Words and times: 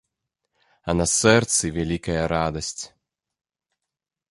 А 0.89 0.95
на 1.01 1.05
сэрцы 1.17 1.65
вялікая 1.77 2.23
радасць. 2.35 2.81